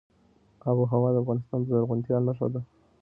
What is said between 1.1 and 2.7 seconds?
د افغانستان د زرغونتیا نښه ده.